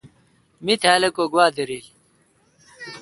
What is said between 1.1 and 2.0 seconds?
کو گوا دیرل۔